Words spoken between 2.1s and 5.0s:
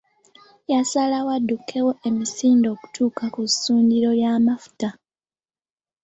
misinde okutuuka ku ssundiro ly’amafuta.